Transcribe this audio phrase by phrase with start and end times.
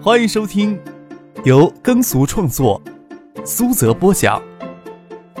[0.00, 0.80] 欢迎收听
[1.44, 2.80] 由耕俗创作、
[3.44, 4.40] 苏泽播讲、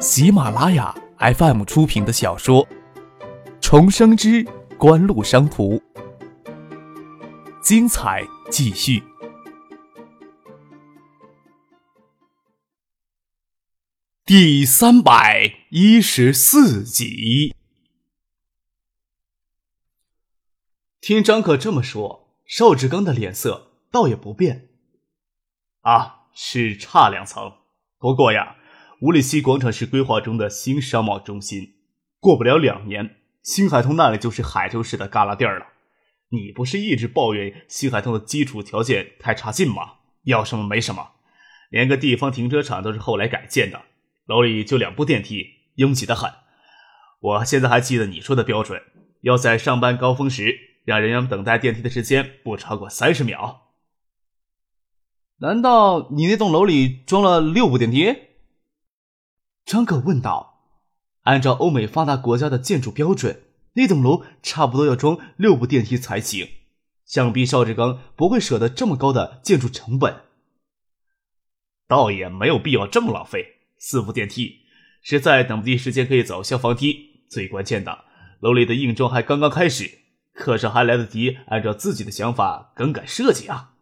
[0.00, 2.66] 喜马拉雅 FM 出品的小说
[3.60, 4.44] 《重生之
[4.76, 5.76] 官路商途》，
[7.62, 9.04] 精彩继续，
[14.26, 17.54] 第三百一十四集。
[21.00, 24.68] 听张可这么说，邵志刚的脸色倒也不变。
[25.80, 27.52] 啊，是差两层。
[27.98, 28.56] 不过呀，
[29.00, 31.74] 五里溪广场是规划中的新商贸中心，
[32.20, 35.66] 过不了两年，新海通那里就是海州市的旮旯地儿了。
[36.30, 39.94] 你不是一直抱怨新海通的基础条件太差劲吗？
[40.24, 41.12] 要什么没什么，
[41.70, 43.82] 连个地方停车场都是后来改建的，
[44.26, 46.30] 楼里就两部电梯，拥挤的很。
[47.20, 48.82] 我现在还记得你说的标准，
[49.22, 50.66] 要在上班高峰时。
[50.84, 53.67] 让人员等待电梯的时间不超过三十秒。
[55.40, 58.16] 难道你那栋楼里装了六部电梯？
[59.64, 60.64] 张可问道。
[61.22, 63.42] 按照欧美发达国家的建筑标准，
[63.74, 66.48] 那栋楼差不多要装六部电梯才行。
[67.04, 70.22] 想必邵志刚不会舍得这么高的建筑成本。
[71.86, 73.58] 倒也没有必要这么浪费。
[73.78, 74.62] 四部电梯，
[75.02, 77.26] 实在等不及时间可以走消防梯。
[77.30, 78.06] 最关键的，
[78.40, 80.00] 楼里的硬装还刚刚开始。
[80.34, 83.74] 可是还来得及按照自己的想法更改设计啊！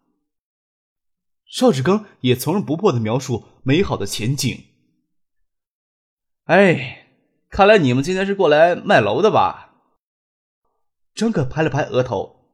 [1.47, 4.65] 邵志刚也从容不迫的描述美好的前景。
[6.45, 7.09] 哎，
[7.49, 9.75] 看来你们今天是过来卖楼的吧？
[11.15, 12.51] 张可拍了拍额头。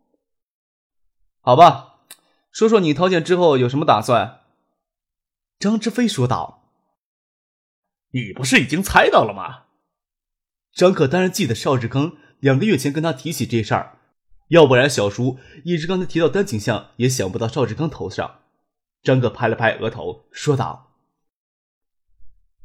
[1.40, 2.04] 好吧，
[2.52, 4.42] 说说你掏钱之后有什么打算？
[5.58, 6.70] 张之飞说道。
[8.12, 9.64] 你不是已经猜到了吗？
[10.74, 12.16] 张可当然记得邵志刚。
[12.40, 14.00] 两个月前跟他提起这事儿，
[14.48, 18.41] 要不然小叔一直刚才提到单景巷也想不到邵志刚头上。
[19.02, 20.94] 张哥拍了拍额头，说道：“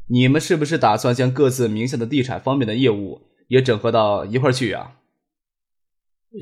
[0.08, 5.00] 你们是不是打算将各自名下的地产方面的业务也整合到一块去啊？”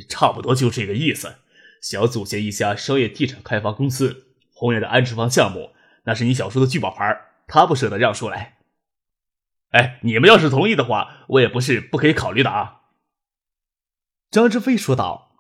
[0.10, 1.36] 差不多就这个意思。
[1.82, 5.70] 想组建一家商业地产开发公司，宏远的安置房项目，
[6.06, 7.06] 那是你小叔的聚宝盆，
[7.48, 8.58] 他不舍得让出来。
[9.70, 12.82] 哎，你们要是同意的话，我也不是不可以考虑的啊。
[14.32, 15.38] 张志飞说道：“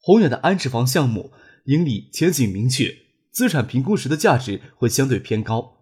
[0.00, 1.34] 宏远的安置房项目
[1.64, 3.05] 盈利前景明确，
[3.36, 5.76] 资产评估时的价值会相对偏高。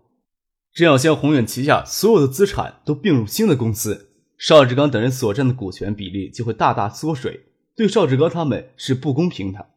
[0.73, 9.69] 这样将宏远旗下所有的资产都并入新的公司，邵志刚等人所占的股权比例就会大大缩水，对邵志刚他们是不公平的。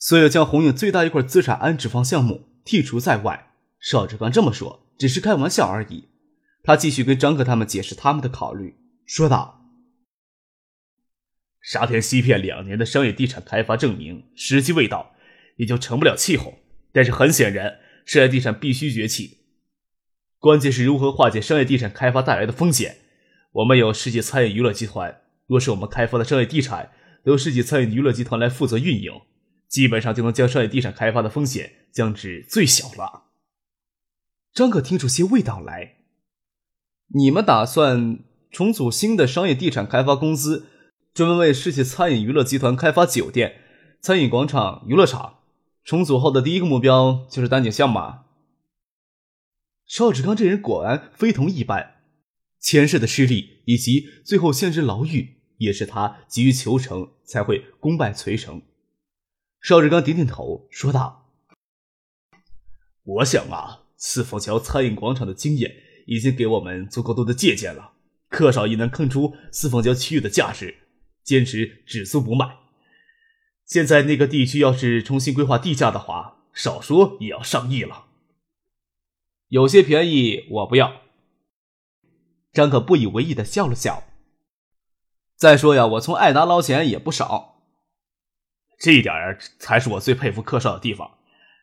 [0.00, 6.08] 所以将宏远最大一块资产安置房项目剔除在外。”邵志刚这么说只是开玩笑而已。
[6.64, 8.74] 他继续跟张克他们解释他们的考虑，
[9.06, 9.64] 说道。
[11.60, 15.14] 沙田西片两年的商业地产开发证明时机未到，
[15.58, 16.54] 也就成不了气候。
[16.92, 19.38] 但是很显然，商业地产必须崛起。
[20.38, 22.98] 关键是如何化解商业地产开发带来的风险。
[23.52, 26.90] 我们有世纪餐饮娱乐集团，若是我们开发的商业地产
[27.24, 29.12] 由世纪餐饮娱乐集团来负责运营，
[29.68, 33.24] 基本上就能将商业地产开发的风险降至最小了。
[34.52, 35.96] 张可听出些味道来。
[37.14, 38.18] 你们打算
[38.50, 40.66] 重组新的商业地产开发公司？
[41.14, 43.60] 专门为世纪餐饮娱乐集团开发酒店、
[44.00, 45.40] 餐饮广场、娱乐场。
[45.84, 48.26] 重组后的第一个目标就是丹景巷吧？
[49.86, 52.02] 邵志刚这人果然非同一般，
[52.60, 58.62] 前世的失利以及最后陷入牢狱，也是他急于求成才会功败垂成。
[59.60, 61.32] 邵志刚点点头，说道
[63.02, 65.74] ：“我想啊，四凤桥餐饮广场的经验
[66.06, 67.92] 已经给我们足够多的借鉴了，
[68.28, 70.78] 客少亦能看出四凤桥区域的价值。”
[71.22, 72.61] 坚持只租不卖。
[73.72, 78.04] 现在那个地区要是重新规划地价的话，少说也要上亿了。
[79.48, 81.00] 有些便宜我不要。
[82.52, 84.04] 张可不以为意的笑了笑。
[85.36, 87.62] 再说呀，我从爱达捞钱也不少。
[88.78, 89.14] 这一点
[89.58, 91.12] 才是我最佩服柯少的地方。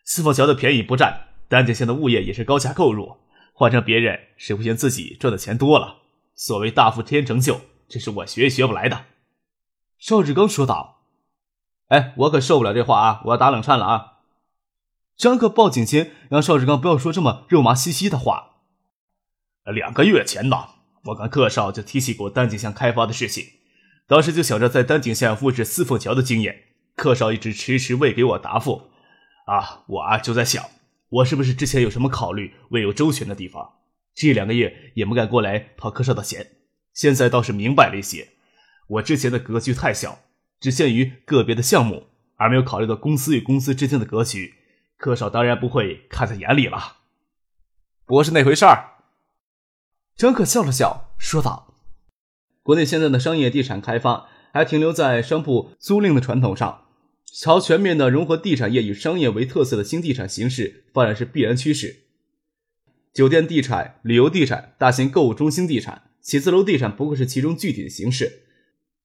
[0.03, 3.17] 四凤桥的便宜不占，丹景县的物业也是高价购入。
[3.53, 5.99] 换成别人谁不嫌自己赚的钱多了。
[6.33, 9.05] 所谓大富天成就，这是我学也学不来的。
[9.99, 10.98] 邵志刚说道
[11.89, 13.21] ：“哎，我可受不了这话啊！
[13.25, 14.13] 我要打冷颤了啊！”
[15.17, 18.61] 张克报警前让邵志刚不要说这么肉麻兮兮的话。
[19.65, 20.69] 两个月前呢，
[21.05, 23.45] 我跟克少就提起过丹景巷开发的事情，
[24.07, 26.63] 当时就想着在丹景巷复制四凤桥的经验，
[26.95, 28.89] 克少一直迟迟未给我答复。
[29.45, 30.63] 啊，我啊就在想，
[31.09, 33.73] 我是不是之前有什么考虑未有周全的地方？
[34.15, 36.47] 这两个月也不敢过来讨克少的嫌，
[36.93, 38.29] 现在倒是明白了一些。
[38.87, 40.19] 我之前的格局太小，
[40.59, 44.55] 只限于个别的项目，而没有考虑到公司与公司之间的格局。
[44.97, 46.97] 柯少当然不会看在眼里了。
[48.05, 48.95] 不是那回事儿。
[50.17, 51.75] 张可笑了笑，说道
[52.61, 56.85] ：“国内现在的商业地产开发还停留在商铺租赁的传统上，
[57.39, 62.01] 朝全面的融合地产业与商业为特色的新地产形式发展是必然趋势。
[63.13, 68.43] 酒店地产、旅游地产、大型购物中心地产、写字楼地产不过是其中具体的形式。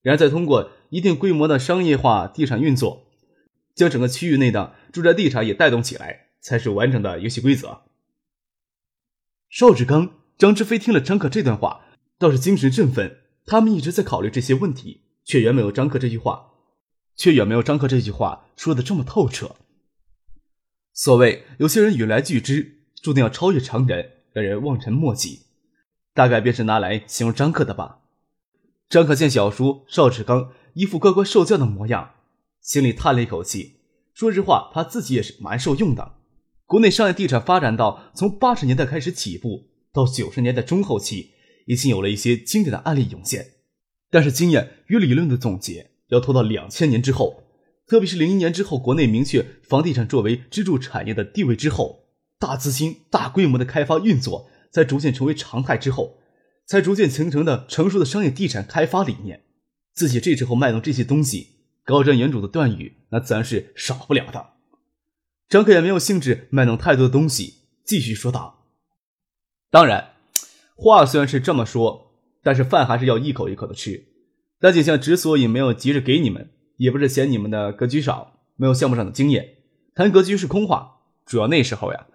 [0.02, 3.08] 然而，再通过一定规模的商业化地产运作，
[3.74, 7.82] 将整个区域内的住宅地产也带动起来，才是完整的游戏规则。”
[9.50, 10.12] 邵志刚。
[10.36, 11.82] 张志飞听了张克这段话，
[12.18, 13.18] 倒是精神振奋。
[13.46, 16.50] 他们一直在考虑这些问题，却远没有张克这句话，
[17.16, 19.54] 却远没有张克这句话说的这么透彻。
[20.92, 25.42] 所谓有些人与来俱之，注定要超越常人，让人望尘莫及，
[26.12, 28.00] 大概便是拿来形容张克的吧。
[28.88, 32.10] 张克见小叔邵志刚一副乖乖受教的模样，
[32.60, 33.80] 心里叹了一口气。
[34.12, 36.14] 说实话，他自己也是蛮受用的。
[36.66, 39.70] 国内商业地产发展到从八十年代开始起步。
[39.92, 41.30] 到九十年代中后期，
[41.66, 43.52] 已经有了一些经典的案例涌现，
[44.10, 47.44] 但是经验与理论的总结要拖到两千年之后，
[47.86, 52.06] 特别是零一年之后，国内明确房地产作为支柱产业的地位之后，
[52.40, 56.18] 大资金、大规模的开发运作在逐渐成为常态之后，
[56.66, 59.44] 才逐渐形成的成熟的商业地产开发理念。
[59.94, 64.50] 自己这时候卖弄这些东西，高瞻远瞩的断语那自然是少不了的。
[65.48, 68.66] 张克也没有兴致卖弄太多的东西，继续说道。
[69.70, 70.14] 当然，
[70.74, 72.12] 话虽然是这么说，
[72.42, 74.04] 但是饭还是要一口一口的吃。
[74.60, 79.56] 大景象之所以没有急着给你们，也不是嫌你们的格局少，没有项目上的经验。
[79.94, 82.06] 谈格局是空话，主要那时候呀，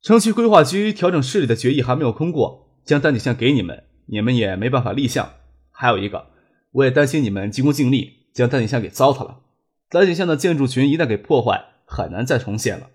[0.00, 5.34] 城区规划局调整势力的决议还没有通过，将单景象给你们，你们也没办法立项。
[5.70, 6.28] 还有一个，
[6.72, 9.40] 我也担心你们急功近利，将丹景巷给糟蹋了。
[9.88, 12.90] 丹景巷的建筑群一旦给破坏，很难再重现了。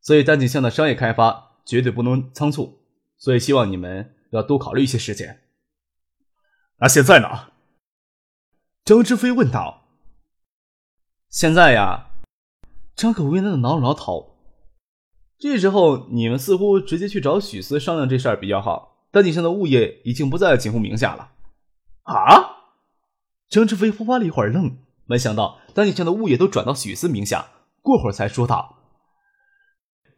[0.00, 2.80] 所以丹景巷的商业开发绝对不能仓促。
[3.18, 5.40] 所以，希望你们要多考虑一些时间。
[6.78, 7.50] 那现在呢？
[8.84, 9.88] 张志飞问道。
[11.28, 12.10] 现在呀，
[12.94, 14.36] 张可为难的挠了挠头。
[15.38, 19.06] 这时候，你们似乎直接去找许思商量这事儿比较好。
[19.10, 21.32] 丹景巷的物业已经不在景湖名下了。
[22.04, 22.47] 啊！
[23.48, 27.46] 张志飞发了一会儿愣，没想到丹景巷的物业都转到许思名下。
[27.80, 28.76] 过会儿才说道：“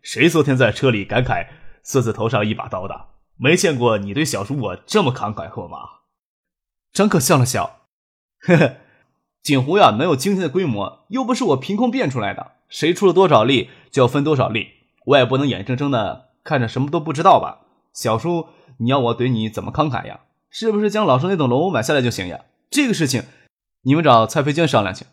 [0.03, 1.47] 谁昨天在车里感慨？”
[1.83, 3.07] 四字头上一把刀的，
[3.37, 5.79] 没见过你对小叔我这么慷慨过吗？
[6.93, 7.87] 张克笑了笑，
[8.41, 8.77] 呵呵，
[9.43, 14.69] 锦湖呀，能有今天的规模，又不是我凭空变出来的，谁出了多少力就要分多少力，
[15.07, 17.61] 我也不能眼睁睁的看着什么都不知道吧？
[17.95, 18.49] 小叔，
[18.79, 20.21] 你要我对你怎么慷慨呀？
[20.51, 22.41] 是不是将老叔那栋楼买下来就行呀？
[22.71, 23.25] 这个事情，
[23.83, 25.05] 你们找蔡飞娟商量去，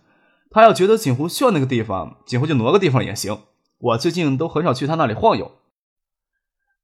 [0.51, 3.41] 他要觉得锦湖需要那个地方，锦湖就挪个地方也行。
[3.79, 5.57] 我最近都很少去他那里晃悠。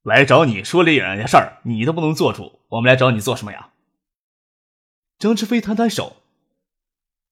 [0.02, 3.70] 来找你说这两件事儿，你都不能做主，我们来找你做什么呀？
[5.20, 6.18] 张志飞摊摊手，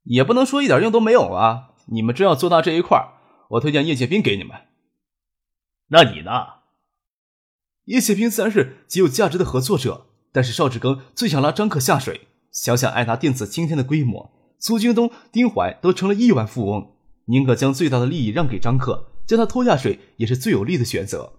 [0.04, 1.72] 也不能说一点用都没有啊！
[1.88, 3.12] 你们真要做到这一块儿，
[3.50, 4.68] 我推荐叶剑兵给你们。
[5.88, 6.62] 那你呢？
[7.86, 12.28] 叶剑兵自然是极有价值的合作者，但是邵志庚最想拉张克下水。
[12.52, 16.96] 想想爱达电子今天的规模，苏京东、丁怀都成了亿万富翁，
[17.26, 21.34] 宁可将最大的利益让给张克，将他拖下水也是最有利的选择。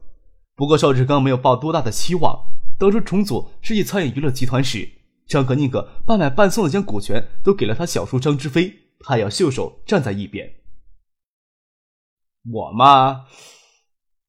[0.55, 2.47] 不过邵志刚没有抱多大的期望。
[2.79, 4.91] 当初重组世纪餐饮娱乐集团时，
[5.27, 10.55] 张可宁可半买半送的将股权都给了他小叔张之飞，他要袖手站在一边。
[12.51, 13.27] 我嘛，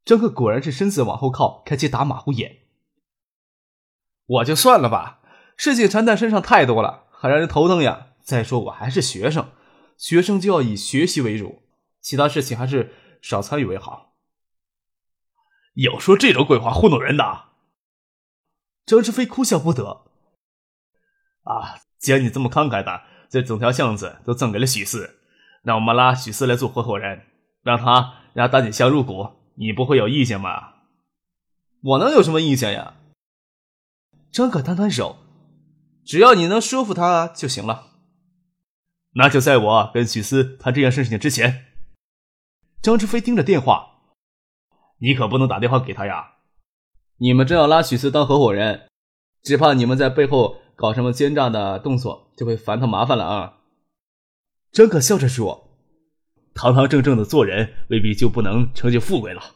[0.05, 2.57] 张克果然是身子往后靠，开启打马虎眼。
[4.25, 5.21] 我就算了吧，
[5.57, 8.07] 事情缠在身上太多了，很让人头疼呀。
[8.21, 9.49] 再说我还是学生，
[9.97, 11.61] 学生就要以学习为主，
[11.99, 14.13] 其他事情还是少参与为好。
[15.73, 17.45] 有说这种鬼话糊弄人的？
[18.85, 20.05] 张志飞哭笑不得。
[21.43, 25.19] 啊，既然你这么慷慨的，这整条巷子都赠给了许四，
[25.63, 27.25] 那我们拉许四来做合伙人，
[27.61, 30.83] 让他让大锦香入股，你不会有意见吧？
[31.81, 32.95] 我能有什么意见呀？
[34.31, 35.17] 张可摊摊手，
[36.05, 37.91] 只要你能说服他就行了。
[39.15, 41.65] 那就在我跟许思谈这件事情之前，
[42.81, 43.91] 张志飞盯着电话。
[44.99, 46.35] 你可不能打电话给他呀！
[47.17, 48.87] 你们真要拉许思当合伙人，
[49.41, 53.57] 只怕你们在背后搞什么奸诈的动作，就会烦他麻烦了啊！
[54.71, 55.77] 张可笑着说
[56.55, 59.55] ：“堂堂正正的做人，未必就不能成就富贵了。”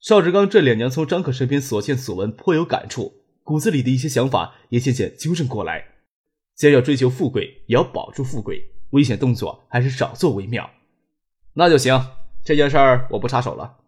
[0.00, 3.14] 邵志刚这两年从张可身边所见所闻颇有感触，
[3.48, 5.94] 骨子里的一些想法也渐渐纠正过来。
[6.54, 10.70] 既然要追求富贵，也要保住富贵，危险动作还是少做为妙。
[11.54, 11.98] 那就行。
[12.44, 13.78] 这件事儿我不插手了。”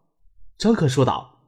[0.57, 1.43] 张克说道。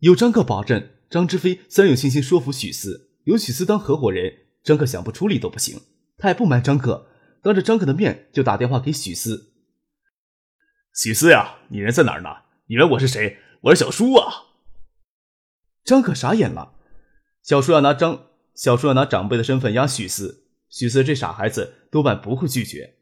[0.00, 3.12] 有张克保证，张之飞自然有信心说服许思。
[3.22, 5.80] 有许思当合伙人，张克想不出力都不行。
[6.18, 7.06] 他也不瞒张克，
[7.44, 9.52] 当着张克的面就打电话给许思
[11.00, 12.30] ：“许思呀，你人在哪儿呢？
[12.66, 13.38] 你问我是谁？
[13.60, 14.46] 我是小叔啊！”
[15.86, 16.79] 张克傻眼了。
[17.42, 22.94] 小叔要拿张小叔要拿长辈的身份压许四，许四这傻孩子多半不会拒绝。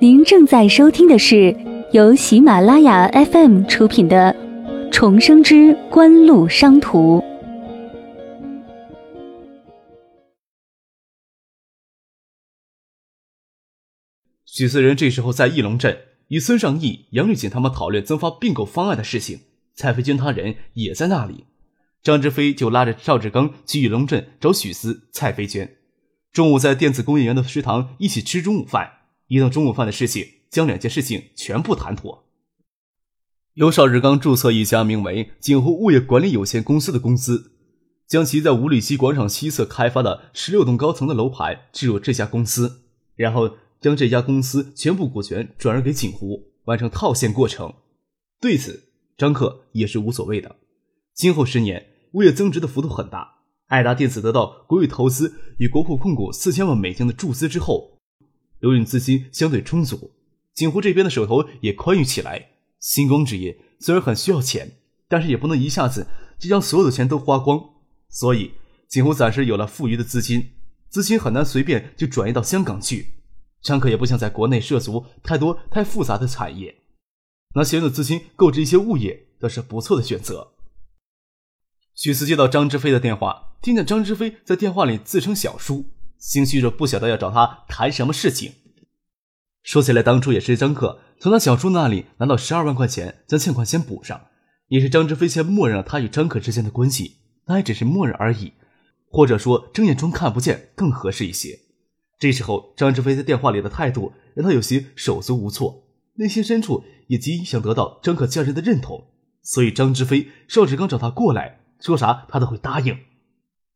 [0.00, 1.54] 您正在收听的是
[1.92, 4.32] 由喜马拉雅 FM 出品的
[4.90, 7.18] 《重生之官路商途》。
[14.44, 15.96] 许四人这时候在义龙镇
[16.28, 19.40] 与孙尚义、杨玉锦他们讨论增发并购方案的事情，
[19.74, 21.44] 蔡飞娟他人也在那里。
[22.02, 25.76] 张志飞就拉着赵志刚去玉龙镇找许思、蔡飞娟，
[26.32, 28.92] 中午在电子工业园的食堂一起吃中午饭。
[29.26, 32.24] 一到中午饭的事情，将两件事情全部谈妥。
[33.54, 37.52] 由邵志刚注册一家名为“锦湖物业管理有限公司”的公司，
[38.06, 42.84] 将其在五里溪广场西侧开发的十六栋高层的楼盘置入这家公司，
[43.16, 47.74] 然后将这家公司全部股权转让给锦湖，完成套现过程。
[48.40, 50.56] 对此，张克也是无所谓的。
[51.14, 53.36] 今后十年，物业增值的幅度很大。
[53.66, 57.98] 爱达电子得到国有投资与国库控股四千万美金的注资之后。
[58.60, 60.10] 流运资金相对充足，
[60.52, 62.50] 锦湖这边的手头也宽裕起来。
[62.80, 66.06] 星光置业虽然很需要钱，但是也不能一下子
[66.38, 67.60] 就将所有的钱都花光，
[68.08, 68.52] 所以
[68.88, 70.50] 锦湖暂时有了富余的资金，
[70.88, 73.17] 资金很难随便就转移到香港去。
[73.62, 76.82] 张克也不想在国内涉足太多太复杂的产业，
[77.54, 80.54] 拿闲的资金购置一些物业倒是不错的选择。
[81.94, 85.86] 许思接到张之飞的电话，听见张之飞在电话里自称小叔。
[86.18, 88.52] 心虚着，不晓得要找他谈什么事情。
[89.62, 94.26] 说起来，当初也是张克从他小叔那里拿到十二万块钱，将欠款先补上，
[94.66, 98.54] 也是张志飞先默认了他与张克之间的关系，那也只是默认而已，
[99.08, 101.60] 或者说睁眼装看不见更合适一些。
[102.18, 105.84] 这时候，张志飞在电话里的态度让他有些手足无措，
[106.14, 109.08] 内心深处也极想得到张可家人的认同，
[109.42, 112.98] 所以张志飞、邵志刚找他过来，说啥他都会答应。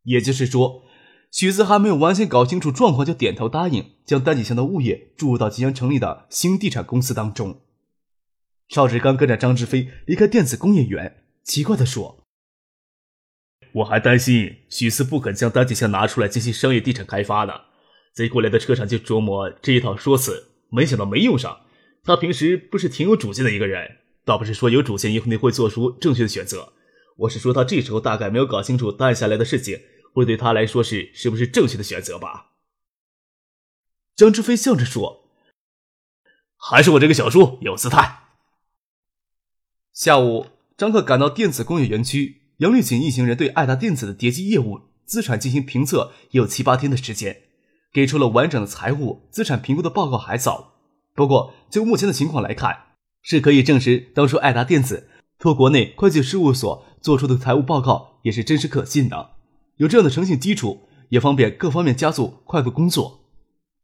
[0.04, 0.82] 也就是说。
[1.30, 7.62] 许四还没有完全搞清楚状况，就点头答应将单景祥的物业注入到即将成立的新地产公司当中。
[8.68, 12.26] 邵志刚跟着张志飞离开电子工业园，奇怪地说
[13.76, 17.54] ：“我还担心许四不肯将单景祥拿出来进行商业地产开发呢，
[18.12, 21.60] 在过来的车上就琢磨这一套说辞，没想到没用上。
[22.04, 26.72] 他平时不是挺有主见的一个人，倒不是说有主见一定会做出正确的选择，
[27.16, 29.80] 我是说他这时候大概没有搞清楚担下来的事情。”
[30.14, 32.50] 会对他来说是是不是正确的选择吧？
[34.14, 35.30] 张志飞笑着说
[36.54, 38.24] ：“还是我这个小叔有姿态。”
[39.94, 47.44] 下午，张克赶到电子工业园区，杨丽锦一行人对爱达电子的叠机业务资产进行评测，也有七八天的时间，
[47.92, 50.72] 给出了完整的财务资产评估的报告还早。
[51.14, 52.78] 不过，就目前的情况来看，
[53.20, 55.08] 是可以证实当初爱达电子
[55.38, 59.32] 托国内会计事务所做出的财务报告也是真实可信的。
[59.76, 63.20] 有这样的诚信基础，也方便各方面加速快速工作。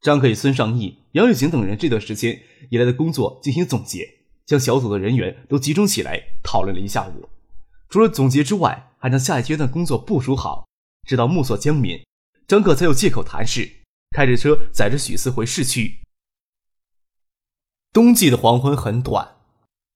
[0.00, 4.08] 张克与孙尚义、杨玉锦等人这段时间以来的工作进行总结，
[4.46, 7.28] 将小组的人员都集中起来讨论了一下午。
[7.88, 10.66] 除了总结之外，还将下一阶段工作部署好，
[11.06, 12.04] 直到暮色将泯，
[12.46, 13.68] 张克才有借口谈事，
[14.10, 15.98] 开着车载着许四回市区。
[17.92, 19.36] 冬季的黄昏很短，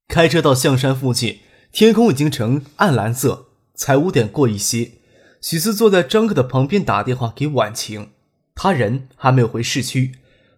[0.09, 1.41] 开车到象山附近，
[1.71, 4.93] 天空已经呈暗蓝色，才五点过一些。
[5.41, 8.11] 许四坐在张克的旁边打电话给婉晴，
[8.55, 10.13] 他人还没有回市区，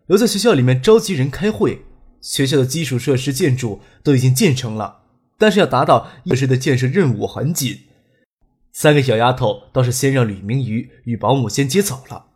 [0.06, 1.84] 留在学校里面召集人开会。
[2.20, 5.02] 学校的基础设施建筑都已经建成了，
[5.38, 7.80] 但是要达到设施的建设任务很紧。
[8.72, 12.26] 三个小丫头倒是先让吕明瑜与保姆先接走了。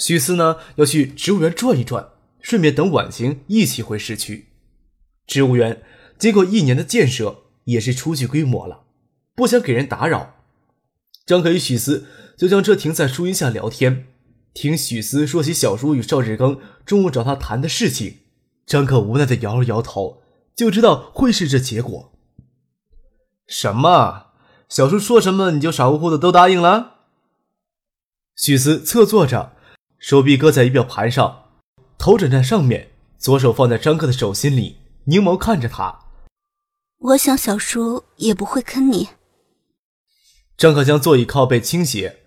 [0.00, 2.08] 许思呢要去植物园转一转，
[2.40, 4.48] 顺便等婉晴一起回市区。
[5.26, 5.82] 植物园
[6.18, 8.84] 经过一年的建设，也是初具规模了，
[9.36, 10.36] 不想给人打扰。
[11.26, 14.06] 张可与许思就将车停在树荫下聊天，
[14.54, 18.20] 听许思说起小叔与邵志刚中午找他谈的事情。
[18.66, 20.22] 张可无奈的摇了摇头，
[20.56, 22.12] 就知道会是这结果。
[23.46, 24.28] 什么？
[24.68, 26.94] 小叔说什么你就傻乎乎的都答应了？
[28.36, 29.56] 许思侧坐着，
[30.00, 31.50] 手臂搁在仪表盘上，
[31.98, 36.06] 头枕在上面，左手放在张克的手心里，凝眸看着他。
[36.96, 39.10] 我想小叔也不会坑你。
[40.56, 42.20] 张克将座椅靠背倾斜，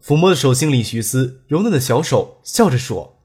[0.00, 3.20] 抚摸着手心里徐思柔嫩的小手，笑着说：“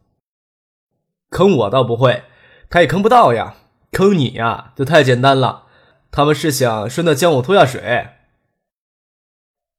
[1.30, 2.24] 坑我倒不会，
[2.72, 3.56] 他也坑不到呀。
[3.92, 5.68] 坑你呀，就太简单了。
[6.10, 8.10] 他们是想顺道将我拖下水。”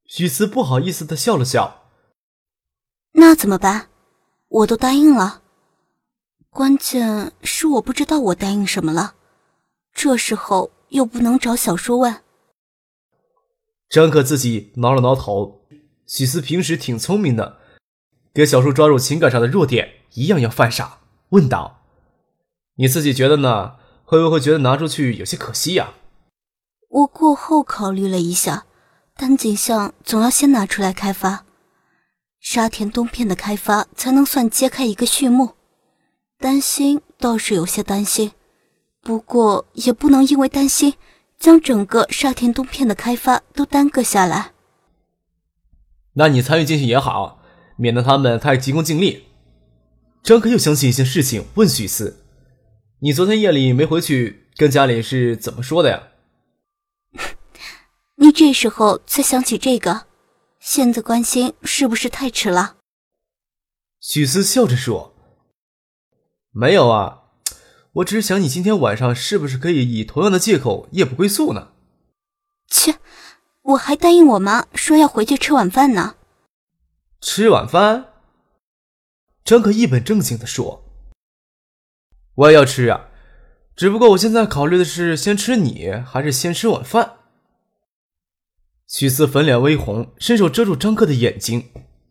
[0.07, 1.89] 许思不好意思的笑了笑
[3.15, 3.89] ：“那怎么办？
[4.53, 5.41] 我都答应了。
[6.51, 9.15] 关键是我不知道我答应什么了，
[9.95, 12.23] 这时候又不能找小叔问。”
[13.89, 15.61] 张可自己挠了挠头。
[16.07, 17.59] 许思平时挺聪明的，
[18.35, 20.99] 给小叔抓住情感上的弱点，一样要犯傻。
[21.31, 21.81] 问道
[22.77, 23.77] ：“你自己觉得呢？
[24.05, 25.95] 会不会觉得拿出去有些可惜呀？”
[26.91, 28.67] 我过后考虑了一下，
[29.17, 31.47] 但景象总要先拿出来开发，
[32.45, 35.51] 沙田东片的开发才能算揭开一个序幕。
[36.41, 38.33] 担心倒是有些担心，
[39.01, 40.95] 不过也不能因为担心，
[41.39, 44.51] 将整个沙田东片的开发都耽搁下来。
[46.15, 47.41] 那你参与进去也好，
[47.77, 49.29] 免得他们太急功近利。
[50.25, 52.25] 张可又想起一件事情，问许思
[52.99, 56.09] ：“你昨天夜里没回去，跟家里是怎么说的呀？”
[58.19, 60.07] 你这时候才想起这个，
[60.65, 62.77] 现在关心是不是太迟了？
[63.99, 65.13] 许思笑着说
[66.55, 67.25] ：“没有啊，
[67.95, 71.73] 我只是想你今天晚上是不是可以以同样的借口夜不归宿呢？”
[72.71, 73.01] 切。
[73.63, 76.15] 我还答应我妈说要回去吃晚饭呢。
[77.21, 78.13] 吃晚饭？
[79.45, 80.85] 张可一本正经的说
[82.37, 83.09] ：“我也要吃啊，
[83.75, 87.17] 只不过我现在考虑的是先吃你还是先吃晚饭。”
[88.93, 91.65] 许思粉脸微红，伸手遮住张克的眼睛。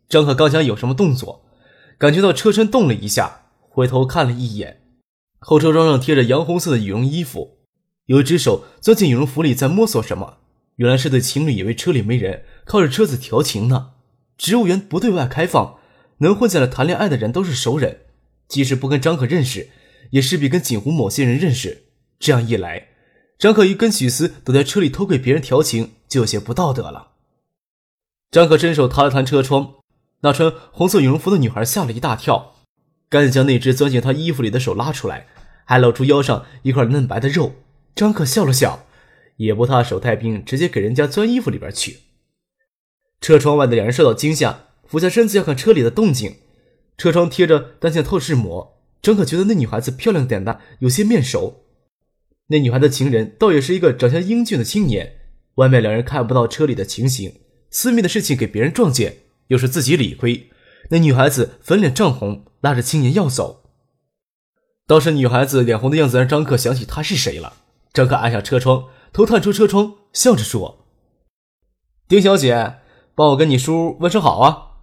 [0.09, 1.45] 张可刚想有什么动作，
[1.99, 4.81] 感觉到车身动了一下，回头看了一眼，
[5.37, 7.59] 后车窗上贴着洋红色的羽绒衣服，
[8.07, 10.39] 有一只手钻进羽绒服里在摸索什么。
[10.77, 13.91] 原来是对情侣以为车里没人，靠着车子调情呢。
[14.35, 15.77] 植物园不对外开放，
[16.17, 17.99] 能混进来谈恋爱的人都是熟人，
[18.47, 19.69] 即使不跟张可认识，
[20.09, 21.83] 也势必跟锦湖某些人认识。
[22.17, 22.87] 这样一来，
[23.37, 27.13] 张可一跟许思躲在车里偷窥别人调情，就有些不道德了。
[28.29, 29.75] 张可伸手弹了弹车窗，
[30.19, 32.55] 那穿红色羽绒服的女孩吓了一大跳，
[33.09, 35.27] 赶紧将那只钻进她衣服里的手拉出来，
[35.65, 37.53] 还露出腰上一块嫩白的肉。
[37.95, 38.85] 张可笑了笑。
[39.37, 42.01] 也不怕手太冰，直接给人家钻衣服里边去。
[43.21, 46.35] 车窗外的两人受到惊吓，俯下身子要看车里的动静。
[46.95, 51.63] 车窗贴着单向透视膜，张可觉得那女孩子漂亮点的有些面熟。
[52.47, 55.20] 那女孩的情人倒也是一个长相英俊的青年。
[55.55, 60.49] 外面两人看不到车里的情形，私密的事情给别人撞见，又是自己理亏。
[60.89, 63.63] 那女孩子粉脸涨红，拉着青年要走。
[64.87, 67.53] 倒是女孩子脸红的样子让张可想起她是谁了。
[67.93, 68.85] 张可按下车窗。
[69.13, 70.85] 头探出车窗，笑着说
[72.07, 72.77] ：“丁小姐，
[73.13, 74.77] 帮我跟你叔问声好啊。”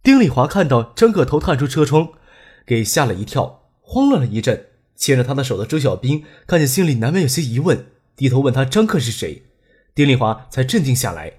[0.00, 2.12] 丁丽华看到张可头探出车窗，
[2.64, 4.68] 给吓了一跳，慌乱了一阵。
[4.94, 7.86] 牵着他的手的周小兵看见，心里难免有些疑问，
[8.20, 9.44] 低头问他张克是谁。
[9.94, 11.32] 丁丽华才镇定下来，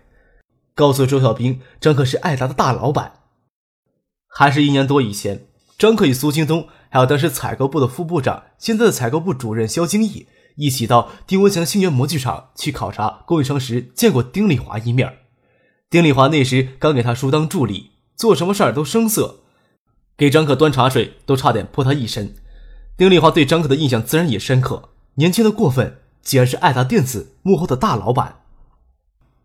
[0.74, 3.20] 告诉周小兵，张克是爱达的大老板。
[4.28, 5.46] 还是一年多以前，
[5.78, 10.26] 张克与苏京东，还有当时采购部的副部长，现在的采购部主任肖京义。
[10.56, 15.20] 一起到丁文强星源模具厂去考察供应商时，见过丁丽华一面。
[15.88, 19.42] 丁丽华那时刚给他叔当助理，做什么事儿都生涩，
[20.18, 22.34] 给张可端茶水都差点泼他一身。
[22.98, 28.42] 丁丽华对张可的印象自然也深刻，年轻的过分，竟然是爱达电子幕后的大老板。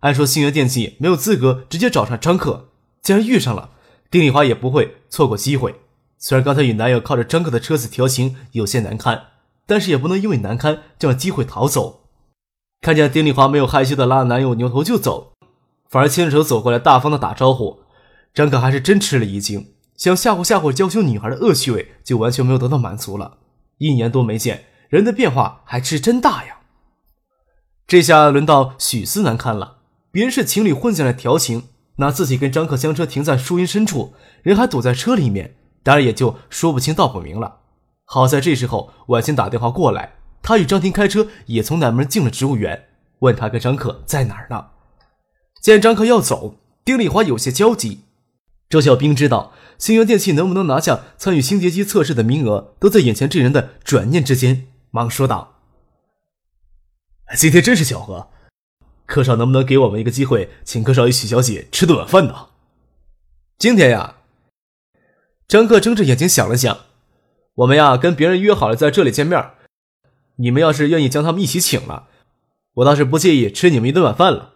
[0.01, 2.69] 按说星源电器没有资格直接找上张可，
[3.03, 3.71] 既然遇上了，
[4.11, 5.81] 丁丽华也不会错过机会。
[6.19, 9.29] 虽然刚才与男友靠着张可的车子调情有些难堪。
[9.69, 12.05] 但是也不能因为难堪就让机会逃走。
[12.81, 15.33] 看见丁丽华没有害羞的拉男友扭头就走，
[15.91, 17.81] 反而牵着手走过来，大方的打招呼，
[18.33, 23.39] 张可还是真吃了一惊，想吓唬吓唬娇羞女孩的恶趣味就完全没有得到满足了。
[23.79, 26.56] 一年多没见，人的变化还是真大呀。
[27.87, 29.77] 这下轮到许思难堪了，
[30.11, 31.69] 别人是情侣混进来调情，
[31.99, 37.59] 那自己跟张可将车停在树荫深处，人还躲在车里面，当然也就说不清道不明了。
[38.05, 42.87] 好在这时候，婉清打电话过来，他与张婷开车也从南门进了植物园，
[43.21, 44.67] 问他跟张可在哪儿呢。
[45.63, 48.01] 见张可要走，丁丽华有些焦急。
[48.69, 55.55] 周小兵知道星源电器能不能拿下参与星劫机测试的名额，都在眼前这人的转念之间，忙说道
[57.35, 58.29] ：“今天真是巧合，
[59.05, 62.51] 柯少能不能给我们一个机会，请柯少与许小姐吃顿晚饭呢？”
[63.59, 64.19] 今天呀，
[65.49, 66.79] 张克睁着眼睛想了想。
[67.57, 69.53] 我们呀，跟别人约好了在这里见面。
[70.37, 72.09] 你们要是愿意将他们一起请了，
[72.75, 74.53] 我倒是不介意吃你们一顿晚饭了。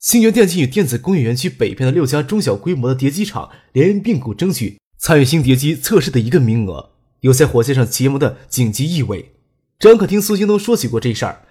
[0.00, 9.35] 星源电器与电子工业园区北边的六家中小规模的叠机厂联营并购，争取参与新叠机测试的一个名额，有在火线上结盟的紧急意味。
[9.78, 11.42] 张可听苏京东说起过这事儿，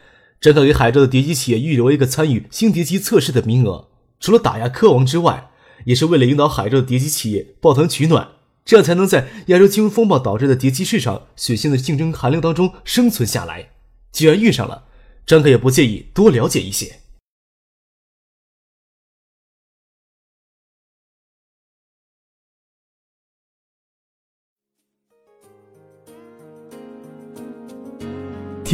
[0.41, 5.51] 张可给海州的叠机企业预留一个参与新叠机测试的名额，除了打压科王之外，
[5.83, 8.29] 也是为了引导海州的叠机企业抱团取暖，
[8.65, 13.69] 这样才能在亚洲金融风暴导致的叠机市场血腥的竞争寒流当中生存下来。
[14.11, 14.85] 既然遇上了，
[15.27, 17.01] 张可也不介意多了解一些。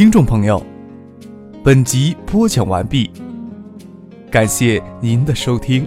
[0.02, 0.60] 听众朋友，
[1.62, 3.08] 本集播讲完毕，
[4.32, 5.86] 感谢您的收听。